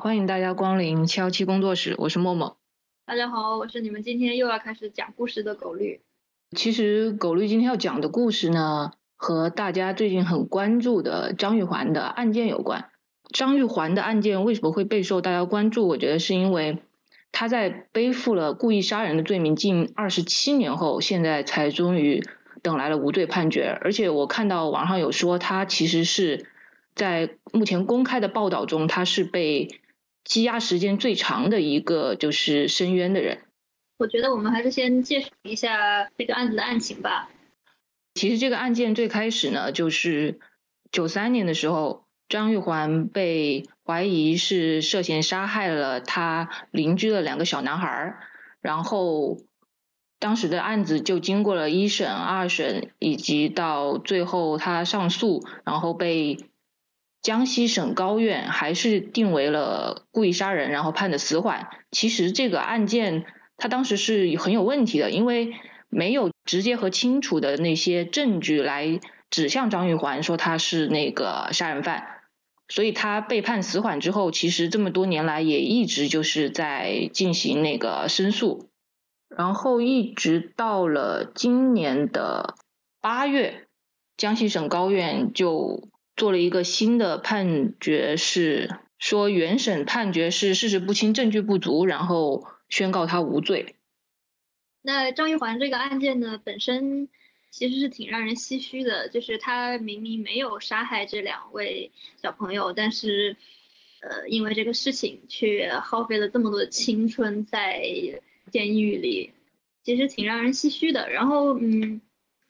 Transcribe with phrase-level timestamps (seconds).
[0.00, 2.56] 欢迎大家光临七幺七工作室，我是默默。
[3.04, 6.00] 大家好，我是你们今天又要开始讲故事的狗绿。
[6.56, 12.90] 其实狗绿今天要讲的故事呢，和大家最近很关注的张玉环的案件有关。
[13.32, 15.88] 张玉环的案件为什么会备受大家关注？
[15.88, 16.80] 我觉得是因为
[17.32, 22.22] 他在背负了故意杀人的罪名近二十七年后，现在才终于
[22.62, 23.76] 等来了无罪判决。
[23.80, 26.46] 而且我看到网上有说，他其实是
[26.94, 29.80] 在目前公开的报道中，他是被。
[30.28, 33.38] 羁押时间最长的一个就是申冤的人。
[33.96, 37.30] 我觉得我们还是先介绍一下这个案子的案情吧。
[38.14, 40.38] 其实这个案件最开始呢，就是
[40.92, 48.16] 九三年的时候，张玉环被怀疑是涉嫌杀害了他邻居的两个小男孩，
[48.60, 49.38] 然后
[50.18, 56.36] 当时的案子就经过了一审、二审，以及到最后他上诉，然后被。
[57.20, 61.68] 江西省高院还是定为了故意杀人，然后判的死缓。
[61.90, 65.52] 其实这个案件他当时是很有问题的，因为
[65.88, 72.06] 没有直接和清楚的那些证据来指向张玉环说他是那个杀人犯，
[72.68, 78.68] 所以他被判死缓之后，其实这么多年来也一直就是在进行那个申诉，
[79.28, 82.54] 然后一直到了今年的
[83.00, 83.66] 八月，
[84.16, 85.88] 江西省高院就。
[86.18, 93.76] 做了一个新的判决，是说原审判决是事实不清、证据不足，然后宣告他无罪。
[94.82, 97.08] 那张玉环这个案件呢，本身
[97.50, 103.36] 其实是挺让人唏嘘的，就是他明明没有杀害这两位小朋友，但是
[104.00, 107.80] 呃，因为这个事情却耗费了这么多的青春在
[108.50, 109.30] 监狱里，
[109.84, 111.08] 其实挺让人唏嘘的。
[111.10, 112.00] 然后嗯。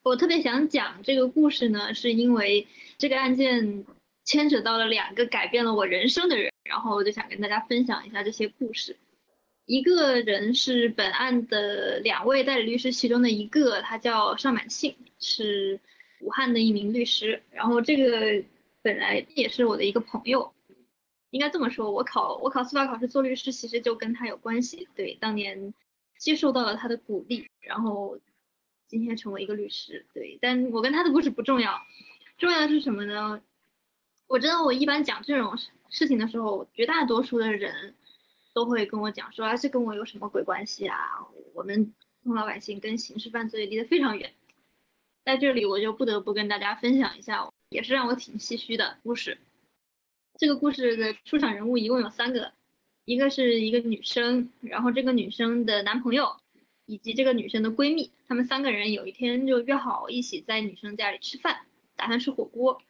[0.05, 2.67] 我特别想讲这个故事呢，是因为
[2.99, 3.87] 这个案件
[4.25, 8.97] 牵扯到了两个改变了我人生的人，然后我就想跟大家分享一下这些故事。
[9.67, 15.79] 一个人是本案的两位代理律师其中的一个，他叫尚满庆，是
[16.21, 17.41] 武汉的一名律师。
[17.53, 18.45] 然后这个
[18.83, 20.53] 本来也是我的一个朋友，
[21.31, 24.89] 应该这么说，我考我考司法考试做律师，其实就跟他有关系。
[24.97, 25.73] 对，当年
[26.19, 28.19] 接受到了他的鼓励，然后。
[28.91, 31.79] 今天成为一个律师，对，但我跟他的故事不重要，
[32.39, 33.43] 重要的是什么呢？
[34.29, 37.95] 我知道我一般讲这种事情的时候，绝大多数的人
[38.55, 40.97] 都会跟我讲说，啊，这跟我有什么鬼关系啊？
[41.55, 44.33] 我们普通老百姓跟刑事犯罪离得非常远。
[45.25, 49.39] 在这里我就不得不跟大家分享一下，也是让我挺唏嘘的故事。
[50.39, 52.53] 这个故事的出场人物一共有三个，
[53.05, 56.37] 一个是一个女生，然后这个女生的男朋友。
[56.91, 61.67] 以及这个女生的闺蜜，她们三个人有一天就约好一起在女生家里吃饭，
[61.99, 62.81] 打算吃火锅。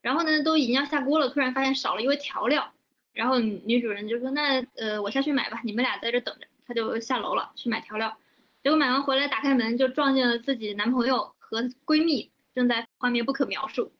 [0.00, 2.72] 然后呢，都已经要下锅了，突然发现少了一味调料。
[3.12, 8.16] 然后女主人就说：“那呃，我下去买吧，你们俩在这等着。”她就下楼了去买调料。
[8.62, 13.92] 结果买完回来，打开门就撞见了自己男朋友和闺蜜正在画面不可描述。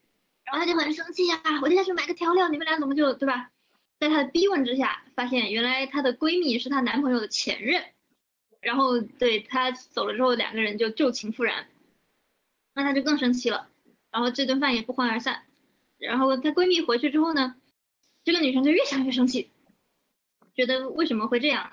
[0.45, 3.51] 然后她就很生气呀，我就下去买个调料，你们俩怎么就对吧？
[3.99, 7.85] 在她的逼问之下，发现原来她的闺蜜是她男朋友的前任。
[8.61, 11.69] 然后对他走了之后，两个人就旧情复燃，
[12.75, 13.69] 那他就更生气了，
[14.17, 15.43] 然后这顿饭也不欢而散。
[15.99, 17.55] 然后她闺蜜回去之后呢，
[18.25, 19.51] 这个女生就越想越生气，
[20.55, 21.71] 觉得为什么会这样？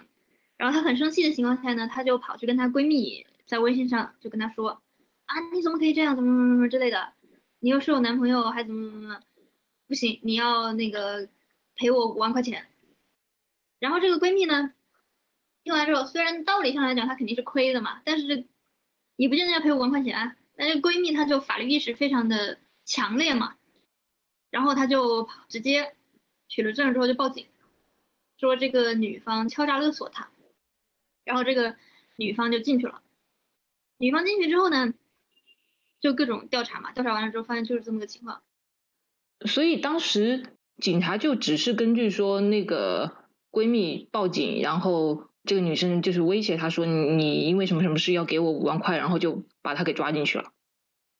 [0.57, 4.81] 然后她很生气的情况下呢，她就跑去跟她闺蜜在微信上就跟她说
[5.25, 6.17] 啊，你怎么可以这样？
[6.17, 7.13] 怎么怎么怎么之类的？
[7.59, 9.21] 你又是我男朋友，还怎么怎么怎么？
[9.87, 11.29] 不行，你要那个
[11.75, 12.67] 赔我五万块钱。
[13.79, 14.73] 然后这个闺蜜呢？
[15.63, 18.47] 听完之后，虽然道理上来讲她肯定是亏的嘛，但是
[19.15, 20.13] 你不见得要赔五万块钱。
[20.13, 23.55] 但但是闺蜜她就法律意识非常的强烈嘛，
[24.49, 25.95] 然后她就直接
[26.47, 27.47] 取了证之后就报警，
[28.37, 30.29] 说这个女方敲诈勒索她，
[31.23, 31.75] 然后这个
[32.15, 33.01] 女方就进去了。
[33.97, 34.93] 女方进去之后呢，
[35.99, 38.41] 就各种调查嘛，调查完了之后发现就是这么个情况。
[39.45, 45.32] 所以当时警察就只是根据说那个闺蜜报警，然后。
[45.45, 50.53] 这个女生就是威胁他说：“你你因为什么什么事要给我五万块，然后就把他给抓进去了。”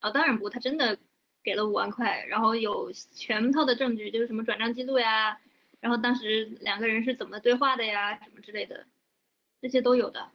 [0.01, 0.97] 哦，当然不，他真的
[1.43, 5.39] 给了五万块，然后有全套的证据，就是什么转账记录呀，
[5.81, 8.85] 然后当时两个人是怎么对话的呀，什么之类的，
[9.61, 10.29] 这些都有的。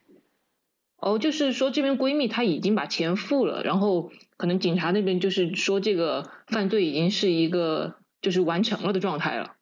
[0.97, 9.57] 哦，就是说这边闺蜜她已经把钱付了，然后可能警察那边就是说这个犯罪已经是一个就是完成了的状态了。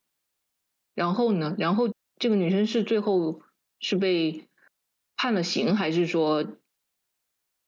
[0.95, 3.41] 然后呢，然后这个女生是最后。
[3.81, 4.47] 是被
[5.17, 6.47] 判了刑，还是说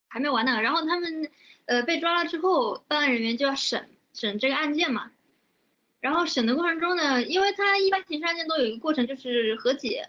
[0.08, 0.60] 还没完呢？
[0.62, 1.31] 然后他们
[1.66, 5.12] 呃被抓了之后，办案人员就要审审这个案件嘛。
[6.00, 10.08] 然后审的过程中呢，因为他一般刑事案件都有一个过程，就是和解，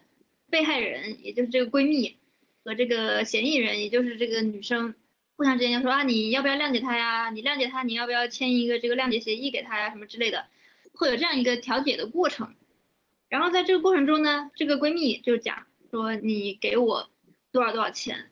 [0.50, 2.16] 被害人也就是这个闺蜜
[2.64, 4.94] 和这个嫌疑人，也就是这个女生，
[5.36, 7.32] 互相之间就说啊，你要不要谅解他呀？
[7.32, 9.90] 你谅解他，你要不要签一个这个谅解协议给他呀？
[9.90, 10.46] 什么之类的，
[10.94, 12.54] 会有这样一个调解的过程。
[13.28, 17.10] 然后在这个过程中呢，这个闺蜜就讲说，你给我
[17.52, 18.30] 多少多少钱，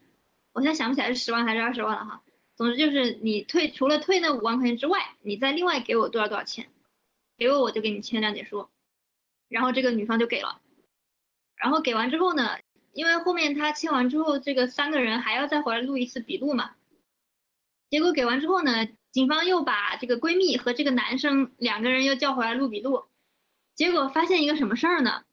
[0.54, 2.24] 我现在想不起来是十万还是二十万了哈。
[2.56, 6.69] 总之就是你退除了退那五万块钱之外，你再另外给我多少多少钱。
[7.39, 8.68] 给我我就给你签谅解书，
[9.48, 10.59] 然后这个女方就给了，
[11.56, 12.57] 然后给完之后呢，
[12.94, 16.71] 因为后面他签完之后，这个三个人还要再回来录一次笔录嘛，
[17.92, 23.04] 结果给完之后呢，警方又把这个闺蜜和这个男生两个人又叫回来录笔录，
[23.75, 25.24] 结果发现一个什么事儿呢？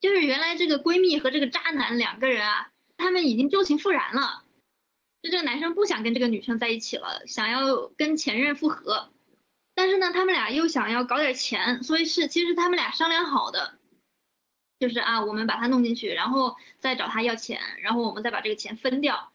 [0.00, 4.44] 就是原来这个闺蜜和这个渣男两个人啊，他们已经旧情复燃了，
[5.22, 9.10] 就这个男生不想跟这个女生在一起了，想要跟前任复合。
[9.74, 13.78] 但是呢，他们俩又想要搞点钱，所以是其实他们俩商量好的，
[14.78, 19.32] 就是啊，我们把他弄进去，然后再找他要钱，然后我们再把这个钱分掉。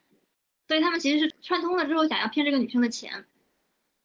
[0.67, 3.25] 所以他们其实是串通了之后想要骗这个女生的钱，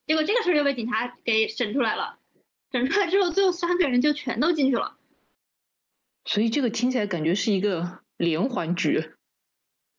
[0.07, 2.19] 结果这个事儿又被警察给审出来了，
[2.71, 4.99] 审出来之后，最后三个人就全都进去了。
[6.25, 9.13] 所以这个听起来感觉是一个连环局。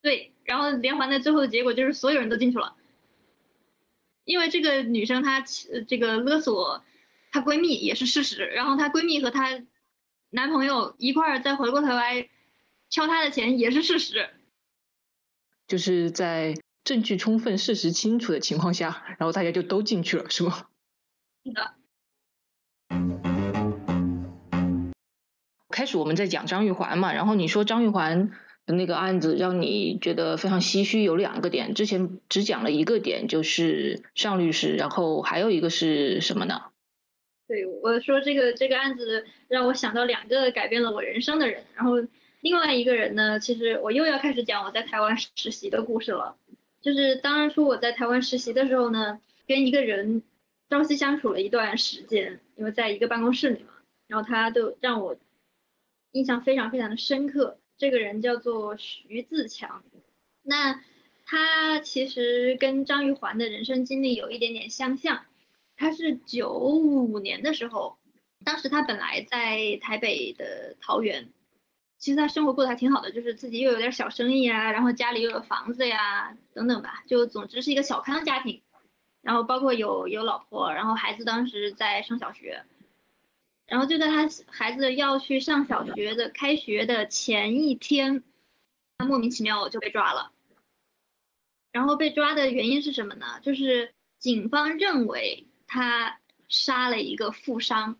[0.02, 2.76] 对，然后连环的最后的结果就是所有人都进去了。
[4.24, 5.44] 因为这个女生她
[5.88, 6.84] 这个勒索
[7.32, 9.62] 她闺蜜也是事实，然后她闺蜜和她
[10.30, 12.30] 男朋友一块儿再回过头来
[12.90, 14.30] 敲她的钱也是事实，
[15.68, 20.68] 就是在证据充分、事实清楚的情况下，然后大家就都进去了，是吗？
[21.44, 21.74] 是的。
[25.72, 28.30] 开始我们在讲张玉环嘛，然后你说张玉环
[28.68, 28.76] 的。
[28.76, 36.62] 那个案子让你觉得非常唏嘘，有两个点，之前只讲了一个点，就是尚律师，然后还有一个是什么呢？
[37.48, 41.96] 对，我说这个这个案子让我想到两个改变了我人生的人，然后
[42.40, 46.38] 另外一个人呢，其实我又要开始讲我在台湾实习的故事了，
[46.82, 50.22] 就是当初我在台湾实习的时候呢，跟一个人
[50.70, 53.74] 朝夕相处了一段时间，因为在一个办公室里嘛，
[54.08, 55.18] 然后他都让我
[56.12, 57.60] 印象非常非常的深刻。
[57.78, 59.84] 这个人叫做徐自强，
[60.44, 60.84] 那
[61.26, 65.26] 他其实跟张玉环的人生经历有一点点相像。
[65.76, 67.98] 他是九五年的时候，
[68.46, 71.30] 当时他本来在台北的桃园，
[71.98, 78.62] 其实他生活过得还挺好的，就是自己又有点小生意啊，然后家里又有房子呀，等等吧，就总之是一个小康家庭。
[79.24, 82.64] 然后包括有有老婆，然后孩子当时在上小学。
[83.72, 88.22] 然后就在他孩子要去上小学的开学的前一天，
[88.98, 90.34] 他莫名其妙就被抓了。
[91.72, 93.40] 然后被抓的原因是什么呢？
[93.42, 96.20] 就是警方认为他
[96.50, 97.98] 杀了一个富商，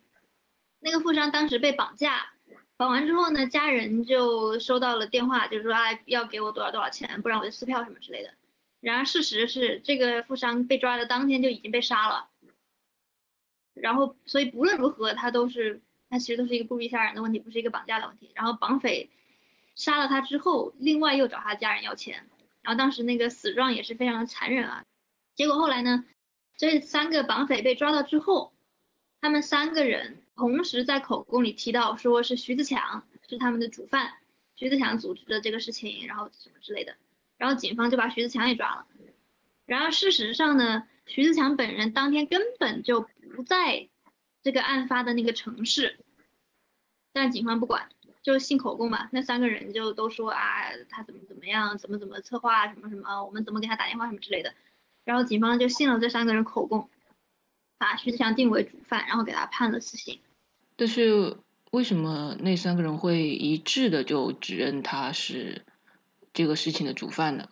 [0.78, 2.34] 那个富商当时被绑架，
[2.76, 8.34] 绑完之后呢，家人就收到了电话，就是说啊要给我多少多少钱，不然我就撕票什么之类的。
[8.80, 12.28] 然而事实是，这个富商被抓的当天就已经被杀了。
[13.74, 15.80] 然后，所以不论如何，他都是，
[16.10, 18.30] 他其实都是一个故意杀人的问题，不是一个绑架的问题。
[18.34, 19.08] 然后绑匪
[19.74, 22.28] 杀了他之后，另外又找他家人要钱，
[22.60, 24.84] 然后当时那个死状也是非常的残忍啊。
[25.34, 26.04] 结果后来呢，
[26.56, 28.52] 这三个绑匪被抓到之后，
[29.20, 34.12] 他们三个人同时在口供里提到，说是徐自强是他们的主犯，
[34.54, 36.96] 徐自强组织的这个事情，然后什么之类的。
[37.38, 38.86] 然后警方就把徐自强也抓了。
[39.64, 40.86] 然而事实上呢？
[41.04, 43.88] 徐自强本人当天根本就不在
[44.42, 45.98] 这个案发的那个城市，
[47.12, 47.88] 但警方不管，
[48.22, 49.08] 就信口供嘛。
[49.12, 54.54] 那三个人就都说啊，他怎么怎么样，怎么怎么策划什么什么，我们怎么给他打电话什么之类的。
[55.04, 56.88] 然后警方就信了这三个人口供，
[57.78, 60.20] 把徐志强定为主犯，然后给他判了死刑。
[60.76, 61.36] 但是
[61.70, 65.64] 为什么那三个人会一致的就指认他是
[66.32, 67.48] 这个事情的主犯呢？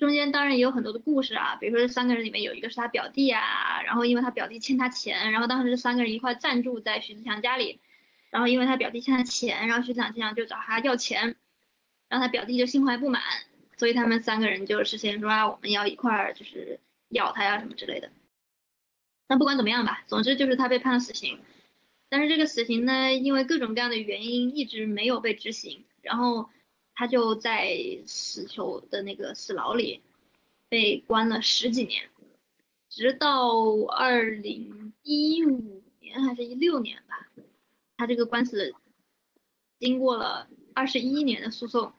[0.00, 7.80] 中间当然也有很多的故事啊，比如说这三个人里面有一个是他表弟啊，然后因为他表弟欠他钱，然后当时这三个人一块暂住在徐子强家里，
[8.30, 11.36] 然后因为他表弟欠他钱，然后徐子强经常就找他要钱，
[12.08, 13.22] 然后他表弟就心怀不满，
[13.76, 16.80] 所以他们三个人就事先说啊我们要一块儿就是
[17.10, 18.10] 要他呀什么之类的。
[19.28, 21.38] 那不管怎么样吧，总之就是他被判了死刑，
[22.08, 26.48] 但是这个死刑呢，因为各种各样的原因一直没有被执行，然后。
[26.94, 30.02] 他就在死囚的那个死牢里
[30.68, 32.08] 被关了十几年，
[32.88, 33.54] 直到
[33.88, 37.28] 二零一五年还是一六年吧，
[37.96, 38.74] 他这个官司
[39.78, 41.92] 经过了二十一年的诉讼，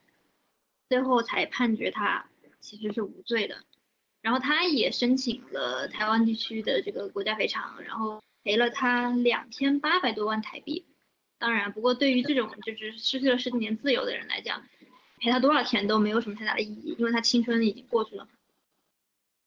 [0.88, 2.28] 最后才判决他
[2.60, 3.64] 其实是无罪的。
[4.20, 10.86] 然后他也申请了台湾地区的这个国家赔偿，然后赔了他两千八百多万台币。
[11.38, 14.64] 当然，不过对于这种就是失去了十几年自由的人来讲，
[15.22, 18.26] 赔他多少钱都没有什么太大的意义，因为他青春已经过去了。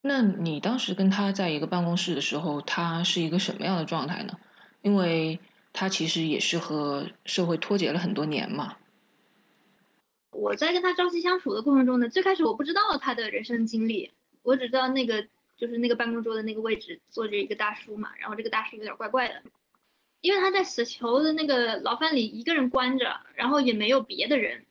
[0.02, 4.40] 那你当时跟他在一个办公室的时候，他是一个什么样的状态呢？
[4.82, 5.38] 因为
[5.74, 8.78] 他其实也是和社会脱节了很多年嘛。
[10.32, 14.12] 我在跟他朝夕相处的过程中呢，最开始我不知道他的人生经历，
[14.44, 15.28] 我只知道那个
[15.58, 19.42] 就是那个办公桌的那个位置坐着一个大叔嘛，然后这个大叔有点怪怪的，
[20.22, 24.66] 因为他在死囚的那个牢房里一个人关着，然后也没有别的人，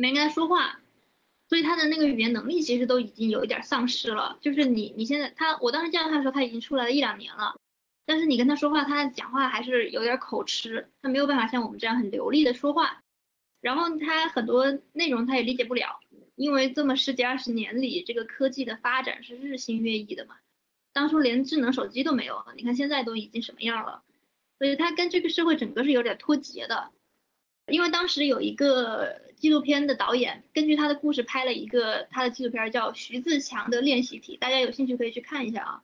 [0.00, 0.80] 没跟他说话。
[1.48, 7.58] 所以他的那个语言能力其实都已经有一点丧失了，就是你你现在他我当时见到他的时候他已经出来了一两年了，
[8.04, 13.02] 但是你跟他说话，他讲话还是有点口吃，他没有办法像我们这样很流利的说话，
[13.62, 16.00] 然后他很多内容他也理解不了，
[16.34, 20.36] 因为这么十几二十年里这个科技的发展是日新月异的嘛，
[20.92, 24.02] 当初连智能手机都没有，你看现在都已经什么样了，
[24.58, 26.90] 所以他跟这个社会整个是有点脱节的，
[27.68, 29.26] 因为当时有一个。
[29.38, 35.82] 纪录片的导演根据他的故事拍了一个他的纪录片，叫《徐自强的练习题》，大家有兴趣可以去看一下啊。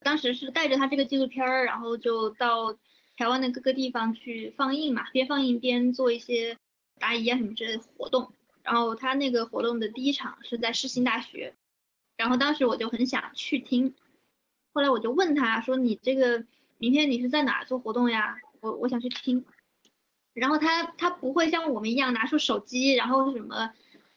[0.00, 2.76] 当时是带着他这个纪录片，然后就到
[3.16, 6.58] 台湾的各个地方去放映嘛，边放映边做一些
[6.98, 8.32] 答疑啊什么之类的活动。
[8.62, 11.54] 然后他那个活动的第一场是在世新大学，
[12.16, 13.94] 然后当时我就很想去听，
[14.72, 16.44] 后来我就问他说：“你这个
[16.78, 18.36] 明天你是在哪做活动呀？
[18.60, 19.44] 我我想去听。”
[20.36, 23.72] 然后他他不会像我们一样拿出手机，然后什么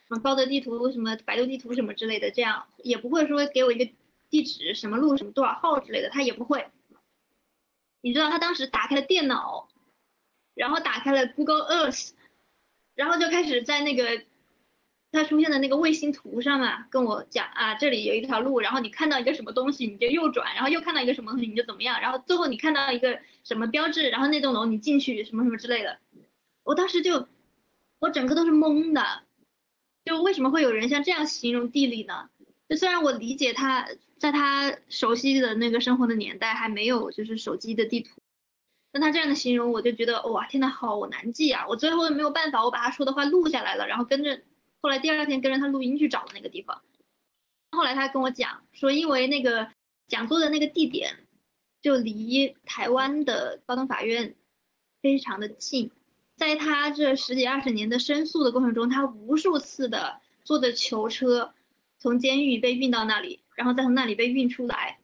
[0.07, 3.89] 什么高德地图、什么百度地图什么之类的，这样也不会说给我一个
[4.29, 6.67] 地址，什么路什么多少号之类的，他也不会。
[8.01, 9.69] 你知道他当时打开了电脑，
[10.55, 12.11] 然后打开了 Google Earth，
[12.95, 14.23] 然后就开始在那个
[15.11, 25.99] 他出现的那个卫星图上面跟我讲啊，这里有一条路，然后你看到一个什么东西你就右转，然后又看到一个什么东西你就怎么样，然后最后你看到一个什么标志，然后那栋楼你进去什么什么之类的。
[26.69, 27.27] 我当时就，
[27.97, 29.23] 我整个都是懵的，
[30.05, 32.29] 就为什么会有人像这样形容地理呢？
[32.67, 38.21] 就虽然我理解他在他熟悉的那个生活的年代还没有就是手机的地图，
[38.91, 41.65] 但他这样的形容我就觉得哇天呐好难记啊！
[41.67, 44.39] 我最后没有办法，我把他说的话录下来了，然后跟着
[44.79, 46.83] 后来第二天跟着他录音去找那个地方。
[47.71, 49.71] 后来他跟我讲说，因为那个
[50.07, 51.17] 讲座的那个地点
[51.81, 54.35] 就离台湾的高等法院
[55.01, 55.89] 非常的近。
[56.39, 61.53] 在他这十几二十年的申诉的过程中，他无数次的坐着囚车
[61.99, 64.99] 从监狱被运到那里，然后再从那里被运出来，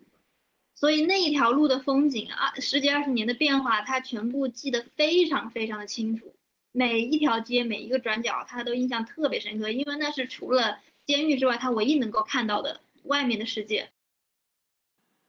[0.75, 6.33] 所以那一条路的风景啊，十几二十年的变化，他全部记得非常非常的清楚，
[6.71, 13.89] 每一条街每一个转角，他都印象特别深刻，因为那是除了监狱之外，他唯一能够看到的外面的世界。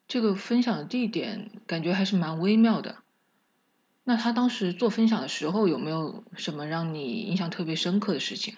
[0.06, 3.02] 这个分享的地点感觉还是蛮微妙的。
[4.08, 8.54] 那他当时做分享的时候，有没有什么让你印象特别深刻的事情？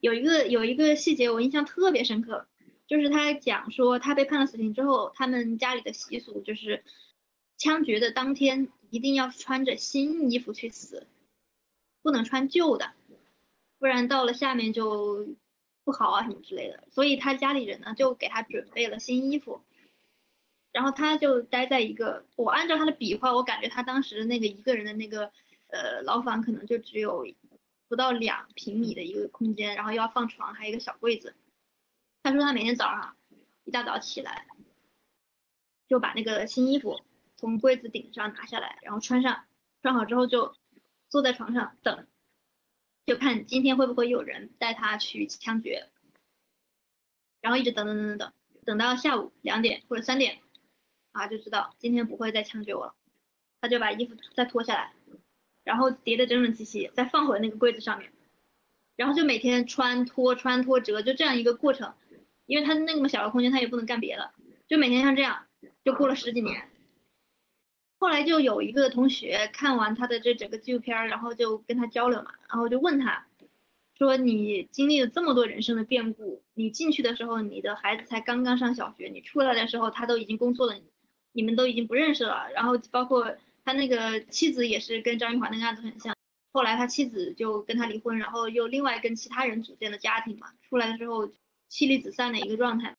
[0.00, 2.48] 有一个有一个细节我印象特别深刻，
[2.88, 6.82] 就是他讲说他被判了死刑之后，他们家里的习俗就是
[7.56, 11.06] 枪决的当天一定要穿着新衣服去死，
[12.02, 12.90] 不能穿旧的，
[13.78, 15.28] 不然到了下面就
[15.84, 16.82] 不好啊什么之类的。
[16.90, 19.60] 所以他家里人呢就给他准备了新衣服。
[20.74, 25.30] 然后他就待在一个，我按照他的比划，我感觉他当时那个一个人的那个
[25.68, 27.24] 呃牢房可能就只有
[27.86, 31.36] 不到两平米的一个空间，然后要放床，还有一个小柜子。
[32.24, 33.16] 他说他每天早上
[33.62, 34.48] 一大早起来，
[35.86, 37.00] 就把那个新衣服
[37.36, 39.44] 从柜子顶上拿下来，然后穿上，
[39.80, 40.56] 穿好之后就
[41.08, 42.08] 坐在床上等，
[43.06, 45.88] 就看今天会不会有人带他去枪决，
[47.40, 48.32] 然后一直等等等等等，
[48.64, 50.40] 等到下午两点或者三点。
[51.14, 52.94] 啊，就知道今天不会再枪决我了，
[53.60, 54.92] 他就把衣服再脱下来，
[55.62, 58.12] 然后叠的整整齐齐，再放回那个柜子上面，
[58.96, 61.94] 然后就每天穿脱穿脱折，就这样一个过程，
[62.46, 64.32] 因为他那么小的空间，他也不能干别的，
[64.66, 65.46] 就每天像这样，
[65.84, 66.68] 就过了十几年。
[67.98, 73.26] 后来就有一个同学看完他的这整个纪录片，然后就跟他交流嘛，然后就问他。
[73.96, 80.74] 说你经历了这么多人生的变故，你进去的时候，你的孩子才刚刚上小学，你出来的时候，他都已经工作了，
[81.34, 82.50] 你们都已经不认识了。
[82.54, 86.16] 然后包括他那个妻子也是跟张玉华那个案子很像，
[86.52, 91.30] 后来他妻子就跟他离婚，然后又另外跟其他人组建了家庭嘛，出来之后
[91.68, 92.96] 妻离子散的一个状态。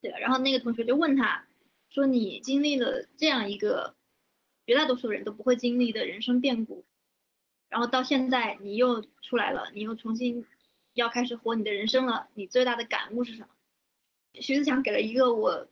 [0.00, 1.46] 对，然后那个同学就问他，
[1.88, 3.94] 说你经历了这样一个
[4.66, 6.84] 绝大多数人都不会经历的人生变故。
[7.68, 10.44] 然后到现在你又出来了，你又重新
[10.94, 13.48] 要开始活你的人生了，你最大的感悟是什么？
[14.34, 15.68] 徐子强给了一个我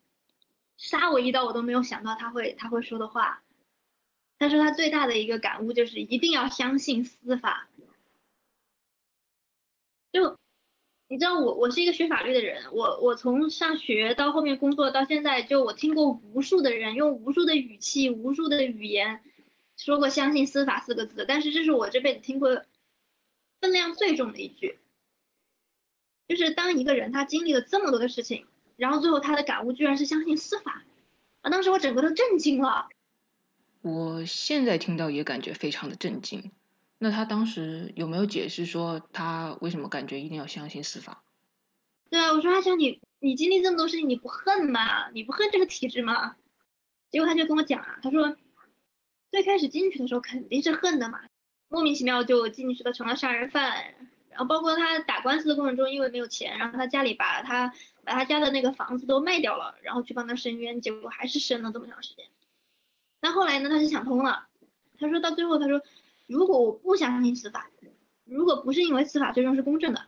[0.78, 3.42] 杀我一刀我都没有想到他会他会说的话。
[4.38, 7.68] 他说他最大的一个感悟就是一定要相信司法。
[10.12, 10.38] 就
[11.08, 19.22] 你知道我我是一个学法律的人，我我从上学到后面工作到现在，就我听过无数的人用无数的语气、无数的语言
[19.76, 22.64] 说过“相信司法”四个字，但是这是我这辈子听过
[23.60, 24.78] 分量最重的一句。
[26.28, 28.46] 就是当一个人他经历了这么多的事情，
[28.78, 30.84] 然后最后他的感悟居然是相信司法，
[31.40, 32.88] 啊，当时我整个都震惊了。
[33.82, 36.52] 我现在听到也感觉非常的震惊。
[36.98, 41.24] 那他当时有没有解释说他为什么感觉一定要相信司法？
[42.08, 45.10] 对啊，我说阿强，你你经历这么多事情，你不恨吗？
[45.10, 46.36] 你不恨这个体制吗？
[47.10, 48.36] 结果他就跟我讲啊，他说
[49.32, 51.20] 最开始进去的时候肯定是恨的嘛，
[51.68, 53.94] 莫名其妙就进去了，成了杀人犯。
[54.30, 57.72] 然后包括他打官司的过程中，因为没有钱，然后他家里把他
[58.08, 62.24] 把他家的那个房子都卖掉了，然后去帮他申冤，结果还是申了这么长时间。
[63.20, 64.46] 但后来呢，他就想通了，
[64.98, 65.82] 他说到最后，他说
[66.26, 67.70] 如果我不相信司法，
[68.24, 70.06] 如果不是因为司法最终是公正的，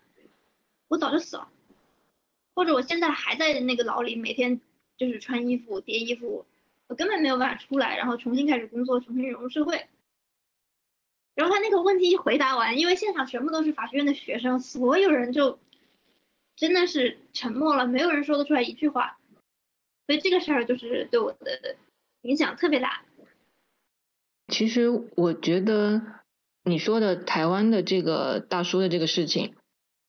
[0.89, 1.51] 我早就死了，
[2.55, 4.63] 或者我现在还在那个牢里，每天
[4.97, 6.47] 就是穿衣服叠衣服，
[6.87, 9.89] 我根本没有办法出来，然后重新开始工作，重新融入社会。
[11.35, 15.59] 然后他那个问题一回答完，因为现场全部都是法学院的学生，所有人就
[16.61, 19.19] 真的是沉默了，没有人说得出来一句话。
[20.07, 21.77] 所以这个事儿就是对我的。
[22.23, 23.01] 影响特别大。
[24.49, 26.03] 其实我觉得
[26.63, 29.55] 你说的台湾的这个大叔的这个事情，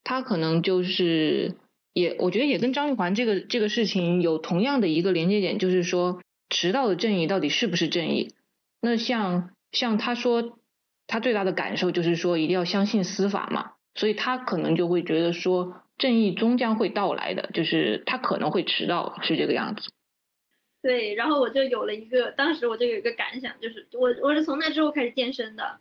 [0.03, 1.55] 他可能就是
[1.93, 8.36] 也，我觉得也跟张玉环这个这个事情有同样的一个连接点，就是说迟到的正义到底是不是正义？
[8.81, 10.60] 那像像他说
[11.08, 19.93] 他最大的感受就是说一定要相信司法嘛，所以他可能就会觉得说正义终将会到来的，就是他可能会迟到，是这个样子。
[20.81, 25.79] 对，然后我就有了一个，当时我就有一个感想，就是我我是从那之后开始健身的，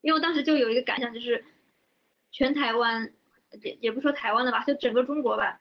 [0.00, 1.44] 因为我当时就有一个感想，就是
[2.32, 3.12] 全台湾
[3.62, 5.60] 也也不说台湾的吧，就整个中国吧，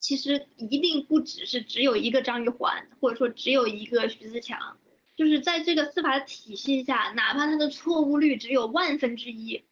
[0.00, 4.78] 其实一定不只是只有一个张玉环，或者说只有一个徐自强，
[5.14, 9.64] 就是在这个司法体系下，哪怕他的错误率只有万分之一，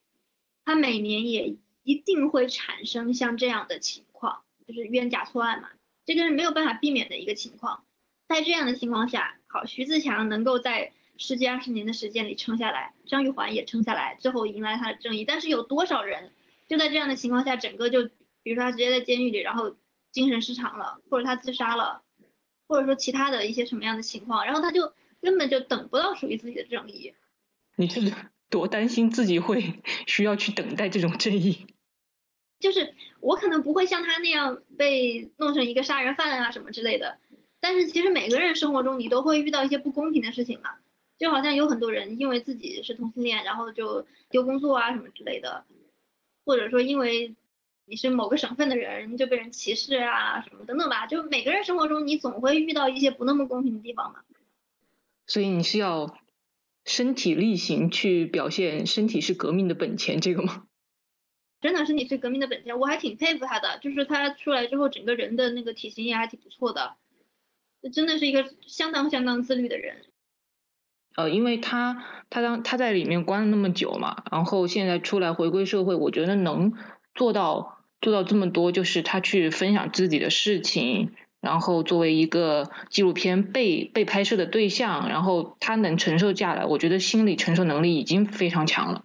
[0.64, 1.56] 他每年也
[1.90, 5.70] 一定会产生像这样的情况，就是冤假错案嘛。
[6.06, 7.82] 这个是没有办法避免的一个情况，
[8.28, 15.24] 在这样的情况下，好，徐自强能够在十几二十年的时间里撑下来，张玉环也撑下来，最后迎来他的正义。
[15.24, 16.30] 但是有多少人
[16.68, 18.04] 就在这样的情况下，整个就，
[18.44, 19.74] 比如说他直接在监狱里，然后
[20.12, 22.02] 精神失常了，或者他自杀了，
[22.68, 27.14] 或者说其他的一些什么样的情况，然后他就根本就等不到属于自己的正义。
[27.74, 28.00] 你是
[28.48, 31.66] 多担心自己会需要去等待这种正义？
[32.60, 37.18] 就是我可能不会像他那样被弄成一个杀人犯啊什么之类的，
[37.58, 40.74] 但是其实每个人生活中你都会遇到一些不公平的事情嘛，
[41.18, 45.64] 就好像有很多人因为自己是同性恋，然后就丢工作啊什么之类的，
[46.44, 47.34] 或者说因为
[47.86, 54.20] 你是某个省份的人就被人歧视啊什么等等吧，就每个人生活中你总会遇到一些不那么公平的地方嘛。
[55.26, 56.14] 所以你是要
[56.84, 60.66] 身体力行去表现身体是革命的本钱这个吗？
[61.60, 63.78] 真的是你是革命的本钱，我还挺佩服他的。
[63.80, 66.96] 就是他出来之后，整个人的那个体型也还挺不错的，
[67.92, 69.96] 真的是一个相当相当自律的人。
[71.16, 76.72] 呃，因为他他当他在里面关了那么久嘛，然后现在出来回归社会，我觉得能
[77.14, 89.04] 做到做到这么多，就是他去分享自己的事情，然后作为一个纪录片被被拍摄的对象，然后他能承受下来，我觉得心理承受能力已经非常强了。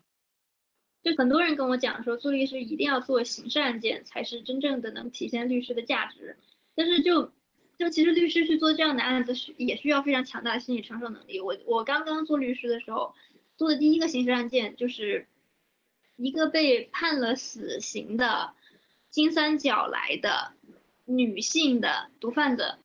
[1.06, 6.36] 就很多人跟我讲说，做律师一定要做刑事案件，才是真正的能体现律师的价值。
[6.74, 7.32] 但是就
[7.78, 11.40] 就其实律师去做这样的案子，需也需要非常强大的心理承受能力。
[11.40, 13.14] 我我刚刚做律师的时候，
[13.56, 15.28] 做的第一个刑事案件就是
[16.16, 18.56] 一个被判了死刑的
[19.12, 20.54] 金三角来的
[21.06, 22.80] 女性的毒贩子，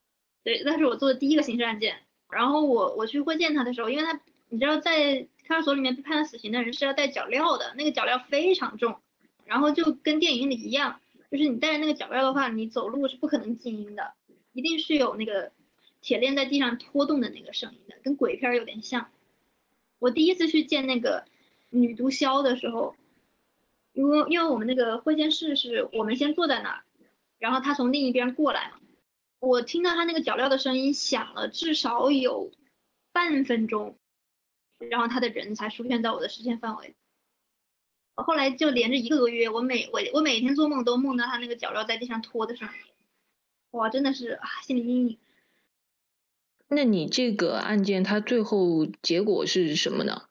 [0.45, 1.97] 对，那是我做的第一个刑事案件。
[2.31, 5.27] 然后我我去会见他的时候，因为他你知道在。
[5.51, 9.01] 派出所里面被判了死刑的人是要戴脚镣的，那个脚镣非常重，
[9.45, 14.13] 然后就跟电影里一样，就是你带着那个脚镣的话，你走路是不可能静音的，
[14.53, 15.51] 一定是有那个
[16.01, 19.11] 铁链在地上拖动的那个声音的，跟鬼片有点像。
[19.99, 21.25] 我第一次去见那个
[21.69, 22.95] 女毒枭的时候，
[23.93, 26.85] 因为因为我们那个会见室是我们先坐在那儿，
[27.41, 28.71] 然后她从另一边过来，
[29.41, 32.53] 我听到她那个脚镣的声音响了至少有
[33.11, 33.97] 半分钟。
[34.89, 36.95] 然后他的人才出现在我的视线范围，
[38.15, 42.93] 后来就连着一个多月，我每我我每天做梦都梦到他那个脚镣在地上拖的声音，
[43.73, 45.19] 哇，真的是啊，心理阴影。
[46.69, 50.29] 那你这个案件它最后结果是什么呢？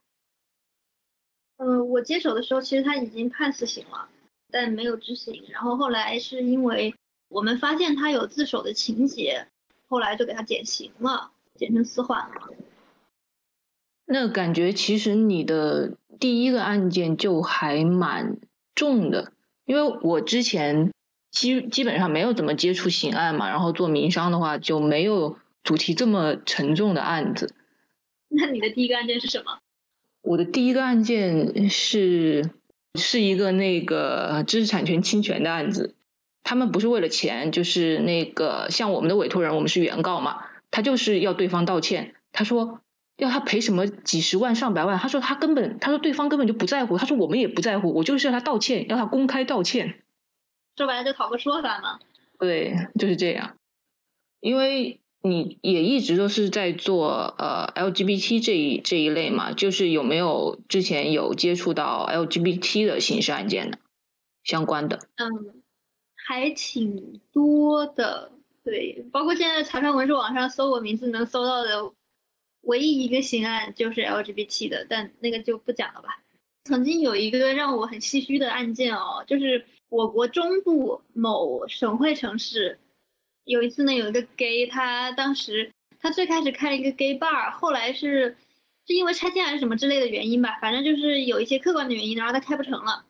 [1.58, 4.10] 嗯，我接手的时候其实他已经判死刑了，
[4.50, 5.44] 但没有执行。
[5.50, 6.96] 然后后来是因为
[7.28, 9.48] 我们发现他有自首的情节，
[9.88, 12.54] 后来就给他减刑了，减成死缓了。
[14.12, 18.38] 那感觉其实你的第一个案件就还蛮
[18.74, 19.32] 重的，
[19.66, 20.92] 因为我之前
[21.30, 27.54] 基基本上没有怎么接触刑案嘛，然后做民商的话就没有主题这么沉重的案子。
[28.30, 29.60] 那你的第一个案件是什么？
[30.24, 32.50] 我的第一个案件是
[32.96, 35.94] 是一个那个知识产权侵权的案子，
[36.42, 42.82] 他们不是为了钱，就是那个像我们的委托人，我们是原告嘛，他就是要对方道歉，他说
[43.20, 50.02] 要他赔什么几十万上百万，他说他根本他说对方根本就不在乎，他说我们也不在乎，我就是要他道歉，要他公开道歉，
[50.76, 52.00] 说白了就讨个说法嘛。
[52.40, 53.56] 对，就是这样，
[54.40, 55.00] 因为。
[55.22, 59.52] 你也一直都是在做呃 LGBT 这一这一类嘛？
[59.52, 63.80] 就是有没有之前有接触到 LGBT 的刑事案件的？
[64.46, 65.00] 相关的？
[65.18, 65.62] 嗯，
[66.16, 68.32] 还挺多的，
[68.64, 71.92] 对，包括现在财团文书网上搜我名字能搜到的
[72.62, 76.24] 唯一一个刑案就是 LGBT 的，但那个就不讲了吧。
[76.66, 82.80] 曾经有一个让我很唏嘘的案件哦，就是我国中部某省会城市。
[83.46, 88.38] 有一次呢，有一个 gay，他当时他最开始开了一个 gay bar，后来是
[88.86, 93.06] 是因为拆迁还是什么之类的原因吧，反正就是有一些客观的原因，然后他开不成了。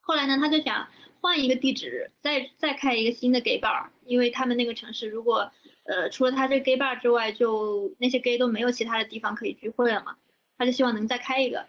[0.00, 0.88] 后来呢，他就想
[1.20, 5.52] 换一个地址，再再开一个新的 gay bar，因为他们那个城市如果
[5.84, 10.16] 呃除了他这个 gay bar 之外，就那些 gay 都没有其他的地方可以聚会了嘛，
[10.58, 11.66] 他就希望能再开一个。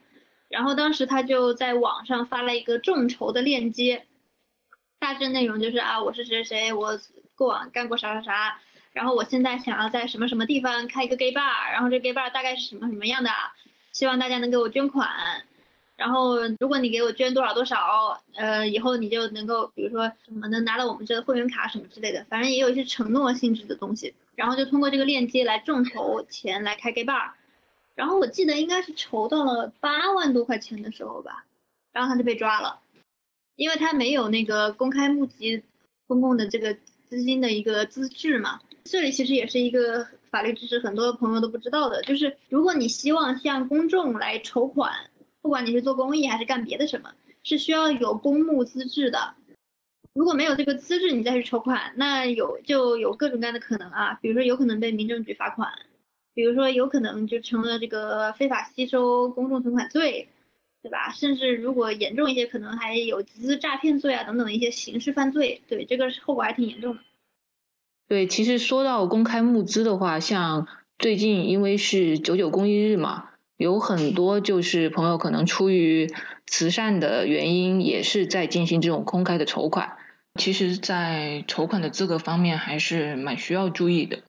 [0.50, 4.06] 然后当时他就在网上发了一个众筹的链接，
[5.00, 7.00] 大致内容就是啊，我是谁谁我。
[7.36, 8.60] 过往干过啥啥啥，
[8.92, 13.32] 然后我现在想要在什么什么地方开一个 gay bar，然后这 gay bar 大概是什么什么样的，
[13.92, 15.10] 希望大家能给我捐款，
[15.96, 27.32] 然后如果你给我捐多少多少，呃，以后你就能够比如说什么能拿到我们这个会员卡什么之类的，反正也有一些承诺性质的东西，然后就通过这个链接来众筹钱来开 gay bar，
[27.96, 31.46] 然后我记得应该是筹到了八万多块钱的时候吧，
[31.92, 32.80] 然后他就被抓了，
[33.56, 35.64] 因为他没有那个公开募集
[36.08, 36.78] 公共的这个。
[37.06, 45.12] 资金的一个资质嘛，这里其实也是一个法律知识，很多朋友都不知道的，就是如果你希望向公众来筹款，
[45.44, 49.36] 不管你是做公益还是干别的什么，是需要有公募资质的。
[50.16, 55.72] 如果没有这个资质，你再去筹款，那有就有各种各样的可能啊，比如说有可能被民政局罚款，
[56.34, 60.30] 比如说有可能就成了这个非法吸收公众存款罪。
[60.84, 61.14] 对吧？
[61.14, 65.62] 甚至如果严重一些，可能还有集资诈骗罪啊等等一些刑事犯罪。
[65.70, 67.02] 对，这个后果还挺严重的。
[68.10, 70.68] 对，其实说到公开募资的话，像
[71.00, 76.12] 最近因为是九九公益日嘛，有很多就是朋友可能出于
[76.48, 79.98] 慈善的原因，也是在进行这种公开的筹款。
[80.40, 84.20] 其实，在筹款的资格方面，还是蛮需要注意的。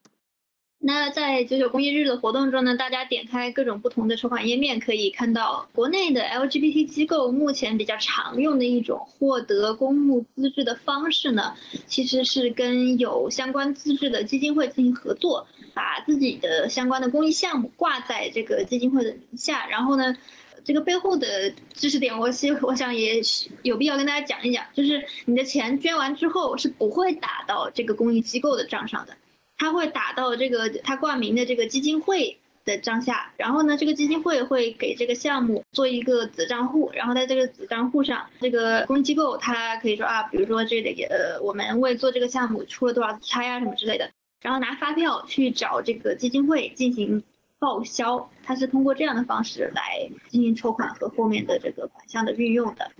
[0.86, 11.54] 那在九九公益日的活动中呢，大家点开各种不同的筹款页面，可以看到国内的 LGBT 机构目前比较常用的一种获得公募资质的方式呢，
[11.86, 20.16] 其实是跟有相关资质的基金会进行合作，把自己的相关的公益项目挂在这个基金会的名下，然后呢，
[20.64, 23.20] 这个背后的知识点，我希我想也
[23.62, 29.16] 有必要跟大家讲一讲，就是你的钱捐完之后是不会打到这个公益机构的账上的。
[29.56, 44.10] 他会打到这个他挂名的这个基金会的账下，然后呢，这个基金会会给这个项目做一个子账户，然后在这个子账户上，这个公益机构他可以说啊，比如说这个呃，我们为做这个项目出了多少差呀什么之类的，
[44.44, 47.24] 然后拿发票去找这个基金会进行
[47.58, 52.92] 报销，它是通过这样的方式来进行筹款和后面的这个款项的运用的，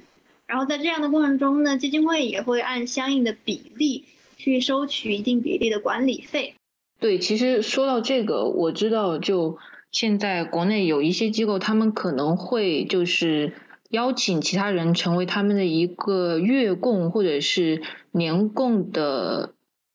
[0.48, 4.06] 然后在这样的过程中呢，基金会也会按相应的比例。
[4.36, 6.56] 去收取一定比例的管理费。
[7.00, 9.56] 对，其实说到这个，我知道就
[9.90, 13.54] 现在国内有一些机构，他们可能会就是
[13.88, 17.80] 邀请其他人成为他们的一个月供或者是
[18.10, 19.53] 年供的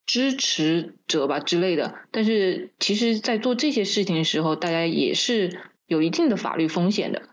[0.10, 1.94] 支持者吧之类的。
[2.10, 7.30] 但是其实，在做这些事情的时候，大家也是有一定的法律风险的。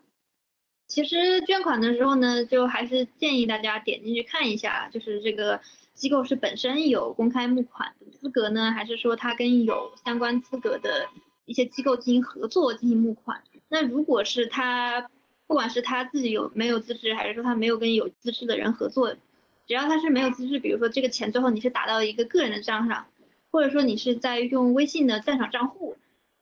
[0.87, 5.63] 其实捐款的时候呢，就还是建议大家点进去看一下，就是这个。
[5.97, 11.09] 机构是本身有公开募款的资格呢，还是说他跟有相关资格的
[11.47, 13.43] 一些机构进行合作进行募款？
[13.71, 15.09] 那如果是他，
[15.47, 19.17] 不管是他自己有没有资质，还是说他没有跟有资质的人合作，
[19.67, 23.07] 只要他是没有资质，比如说这个钱最后你是打到一个个人的账上，
[23.51, 25.97] 或者说你是在用微信的赞赏账户，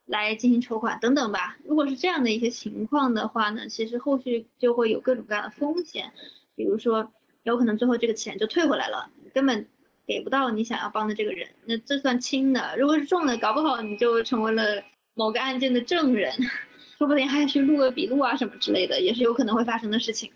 [0.05, 1.57] 来进行筹款等等吧。
[1.65, 6.13] 如果是这样的一些情况的话呢，其实后续就会有各种各样的风险，
[6.55, 9.67] 比如说有可能最后这个钱就退回来了，根本
[10.07, 12.77] 给不到你想要帮的这个人，那这算轻的。
[12.77, 14.83] 如果是重的，搞不好你就成为了
[15.15, 16.35] 某个案件的证人，
[16.99, 20.31] 说不定还去录个笔录啊什么之类的，也是有可能会发生的事情。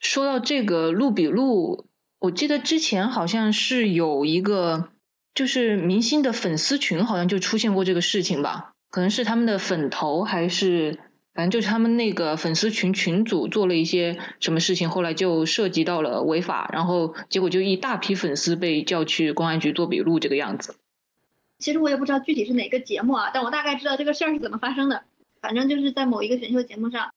[0.00, 1.86] 说到这个录笔录，
[2.20, 4.88] 我记得之前好像是有一个。
[5.32, 10.98] 就是明星的粉丝群好像就出现过这个事情吧，可能是他们的粉头还是，
[11.32, 20.74] 反正就是他们那个粉丝群群主做了一些什么事情，后来就涉及到了违法，然后结果就一大批粉丝被叫去公安局做笔录这个样子。
[21.60, 25.04] 其实我也不知道具体是哪个节目啊，但我大概知道这个事儿是怎么发生的。
[25.40, 27.14] 反正就是在某一个选秀节目上，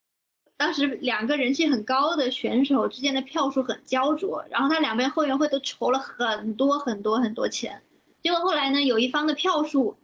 [0.57, 7.81] 当时两个人气很高的选手之间的票数很焦灼，然后他两边后援会都筹了很多很多很多钱。
[8.21, 9.97] 结果后来呢，有一方的票数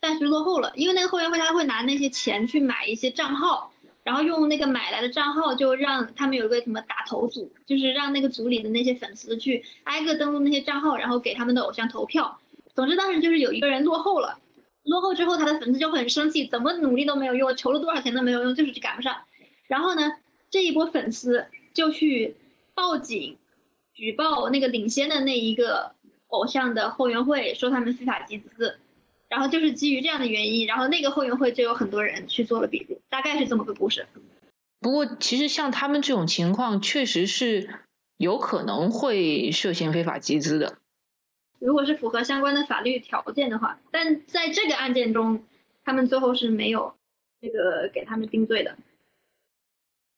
[0.00, 12.38] 暂时落后了，因为那个后援会他会拿那些钱去买一些账号，然后用那个买来的账号就让他们有一个什么打头组，就是让那个组里的那些粉丝去挨个登录那些账号，然后给他们的偶像投票。
[12.74, 14.38] 总之当时就是有一个人落后了，
[14.82, 19.16] 落后之后他的粉丝就很生气，怎么努力都没有用，筹了多少钱都没有用，就是赶不上。
[19.66, 20.12] 然后呢，
[20.50, 22.36] 这一波粉丝就去
[22.74, 23.38] 报警
[23.92, 25.94] 举报那个领先的那一个。
[26.32, 28.78] 偶像的后援会说他们非法集资，
[29.28, 34.06] 然后就是基于这样的原因，然后那个后援会就有很多人去做了笔录，大概是这么个故事。
[34.80, 37.68] 不过其实像他们这种情况，确实是
[38.16, 40.78] 有可能会涉嫌非法集资的。
[41.58, 45.44] 如果是符合相关的法律条件的话，但在这个案件中，
[45.84, 46.94] 他们最后是没有
[47.42, 48.74] 这个给他们定罪的。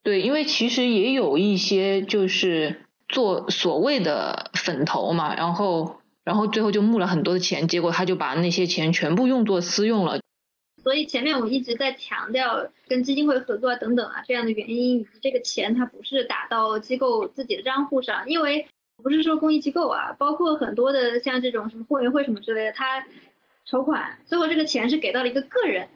[0.05, 5.97] 对，因为其实也有一些就是做所谓的粉头嘛，然后。
[6.25, 10.21] 然后最后就募了很多的钱，结果他就把那些钱全部用作私用了。
[10.83, 18.67] 所以前面我一直在强调跟基金会合作啊等等啊这样的原因，以及这个钱它不是打到机构自己的账户上，因为
[19.03, 23.05] 不是说公益机构啊，包括很多的像这种什么后援会什么之类的，他
[23.67, 25.91] 筹款最后这个钱是给到了一个个人。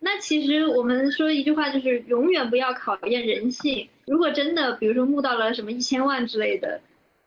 [0.00, 3.88] 那其实我们说一句话就是永远不要考验人性。
[4.06, 6.80] 如果真的比如说募到了什么一千万之类的，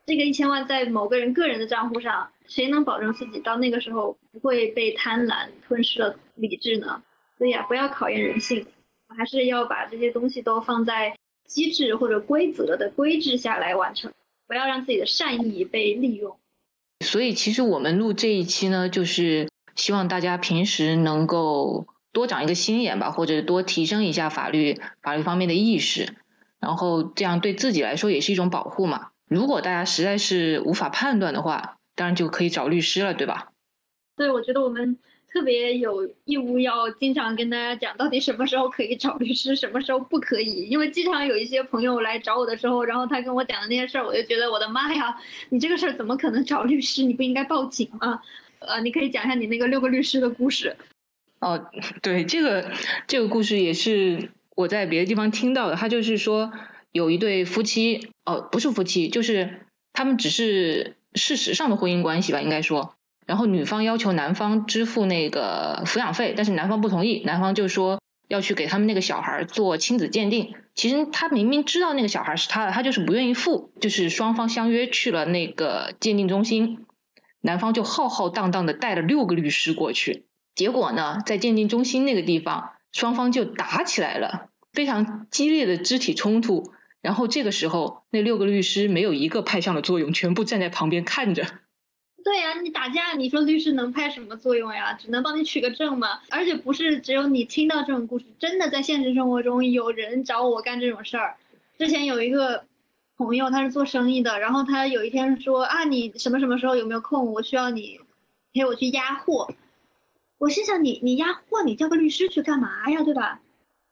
[0.05, 2.29] 这个一千万在某个人个人的账户上。
[2.45, 7.01] 谁能保证自己到那个时候不会被贪婪吞噬了理智呢？
[7.37, 8.67] 所以啊，不要考验人性，
[9.07, 14.11] 还是要把这些东西都放在机制或者规则的规制下来完成，
[14.45, 16.37] 不要让自己的善意被利用。
[16.99, 26.15] 所以其实我们录这一期呢，就是希望大家平时能够多长一个心眼吧，或者多提升一下法律法律方面的意识，
[26.59, 29.09] 然后这样对自己来说也是一种保护嘛。
[29.27, 33.49] 如果大家实在是无法判断的话，当然就可以找律师了，对吧？
[34.15, 34.99] 对，我觉得我们
[35.31, 40.67] 特别有义务要经常跟大家讲，到底什么时候可以找律师，什么时候不可以。
[40.69, 45.17] 因为经常有一些朋友来找我的时候，然后他跟我讲的那些事儿，我就觉得我的妈呀，
[45.49, 47.03] 你这个事儿怎么可能找律师？
[47.03, 48.21] 你不应该报警吗？
[48.59, 50.77] 呃，你可以讲一下你那个六个律师的故事。
[51.43, 51.69] 哦，
[52.01, 52.71] 对，这个
[53.07, 55.75] 这个故事也是我在别的地方听到的。
[55.75, 56.51] 他就是说
[56.91, 60.95] 有一对夫妻，哦，不是夫妻，就是他们只是。
[61.15, 62.95] 事实上的婚姻关系吧，应该说，
[63.27, 70.55] 然后女方要求男方支付那个抚养费，但是男方不同意，男方就说要去给他们那个小孩做亲子鉴定。
[70.73, 73.71] 其实他明明知道那个小孩是他的，他就是不愿意付。
[73.79, 76.79] 就是双方相约去了那个鉴定中心，
[77.41, 80.25] 男方就浩浩荡荡的带了六个律师过去，
[80.55, 86.73] 结果呢，在鉴定中心那个地方，双方就打起来了，非常激烈的肢体冲突。
[87.01, 91.45] 然后这个时候，那六个律师没有一个派上了作用，全部站在旁边看着。
[92.23, 94.93] 对呀，你打架，你说律师能派什么作用呀？
[94.93, 96.21] 只能帮你取个证嘛。
[96.29, 101.35] 而且不是只有你听到这种故事，真的在现实生活中有人找我干这种事儿。
[101.77, 102.63] 之前有一个
[103.17, 107.33] 朋友，他是做生意的，然后他有一天说啊，你什么什么时候有没有空？
[107.33, 107.99] 我需要你
[108.53, 109.53] 陪我去压货。
[110.43, 113.01] 我心想，你你压货，你叫个律师去干嘛呀？
[113.01, 113.39] 对吧？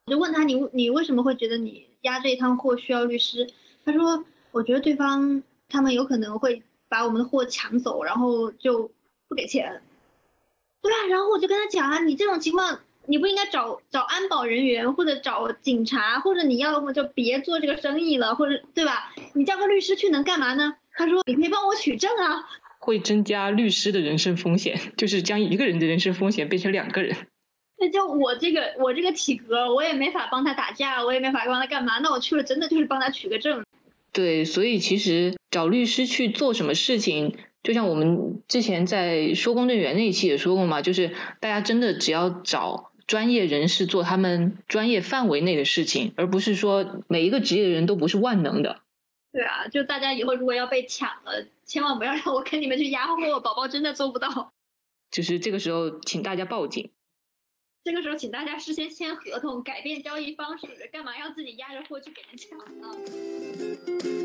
[0.06, 1.88] 我就问他，你你为什么会觉得你？
[2.02, 3.48] 押这一趟货需要律师，
[3.86, 8.92] 他说，我觉得对方他们有可能会把我们的货抢走，然后就
[9.30, 9.82] 不给钱，
[10.82, 19.14] 对啊，然后我就跟他讲啊，你这种情况你不应该找找安保人员或者找警察，或者你要么就别做这个生意了，或者对吧？
[19.36, 20.76] 你叫个律师去能干嘛呢？
[20.96, 22.50] 他说，你可以帮我取证啊，
[22.82, 27.16] 会增加律师的人身风险，就是将一个人的人身风险变成两个人。
[27.78, 32.00] 那就我这个我这个体格，我也没法帮他打架，我也没法帮他干嘛。
[32.00, 33.64] 那我去了，真的就是帮他取个证。
[34.12, 48.82] 对，所以其实找律师去做什么事情，就像我们之前在说公证员那一期也说过嘛，就是大家真的只要找专业人士做他们专业范围内的事情，而不是说每一个职业的人都不是万能的。
[49.32, 54.52] 对啊，就大家以后如果要被抢了，千万不要让我跟你们去压货，宝宝真的做不到。
[55.10, 56.92] 就是这个时候，请大家报警。
[57.86, 64.21] 这个时候，请大家事先签合同，改变交易方式，干嘛要自己压着货去给人抢呢？